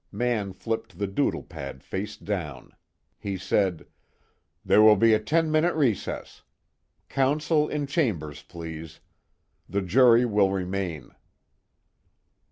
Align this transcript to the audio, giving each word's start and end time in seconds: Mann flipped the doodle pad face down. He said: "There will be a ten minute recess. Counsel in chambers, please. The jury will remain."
Mann 0.11 0.53
flipped 0.53 0.97
the 0.97 1.05
doodle 1.05 1.43
pad 1.43 1.83
face 1.83 2.17
down. 2.17 2.75
He 3.19 3.37
said: 3.37 3.85
"There 4.65 4.81
will 4.81 4.95
be 4.95 5.13
a 5.13 5.19
ten 5.19 5.51
minute 5.51 5.75
recess. 5.75 6.41
Counsel 7.07 7.69
in 7.69 7.85
chambers, 7.85 8.41
please. 8.41 8.99
The 9.69 9.83
jury 9.83 10.25
will 10.25 10.49
remain." 10.49 11.11